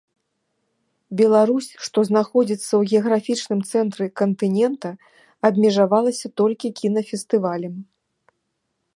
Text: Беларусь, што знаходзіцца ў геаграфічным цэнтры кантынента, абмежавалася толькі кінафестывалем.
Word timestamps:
Беларусь, 1.19 1.67
што 1.87 1.97
знаходзіцца 2.09 2.63
ў 2.63 2.81
геаграфічным 2.95 3.61
цэнтры 3.73 4.05
кантынента, 4.21 4.89
абмежавалася 5.49 6.27
толькі 6.41 6.67
кінафестывалем. 6.81 7.75